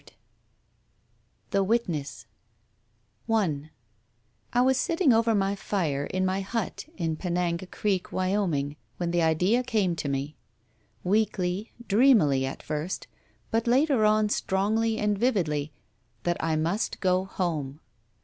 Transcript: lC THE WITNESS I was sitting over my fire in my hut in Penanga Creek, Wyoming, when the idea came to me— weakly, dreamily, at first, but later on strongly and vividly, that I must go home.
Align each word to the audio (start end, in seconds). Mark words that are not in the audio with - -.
lC 0.01 0.13
THE 1.51 1.63
WITNESS 1.63 2.25
I 3.29 3.69
was 4.63 4.75
sitting 4.75 5.13
over 5.13 5.35
my 5.35 5.55
fire 5.55 6.05
in 6.07 6.25
my 6.25 6.41
hut 6.41 6.87
in 6.97 7.15
Penanga 7.15 7.67
Creek, 7.67 8.11
Wyoming, 8.11 8.77
when 8.97 9.11
the 9.11 9.21
idea 9.21 9.61
came 9.61 9.95
to 9.97 10.09
me— 10.09 10.37
weakly, 11.03 11.71
dreamily, 11.87 12.47
at 12.47 12.63
first, 12.63 13.05
but 13.51 13.67
later 13.67 14.03
on 14.03 14.29
strongly 14.29 14.97
and 14.97 15.15
vividly, 15.19 15.71
that 16.23 16.43
I 16.43 16.55
must 16.55 16.99
go 16.99 17.23
home. 17.25 17.79